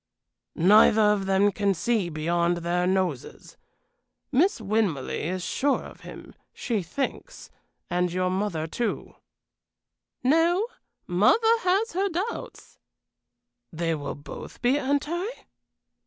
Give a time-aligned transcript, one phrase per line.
[0.55, 3.55] "Neither of them can see beyond their noses.
[4.31, 7.51] Miss Winmarleigh is sure of him, she thinks
[7.87, 9.13] and your mother, too."
[10.23, 10.65] "No;
[11.05, 12.79] mother has her doubts."
[13.71, 15.27] "They will both be anti?"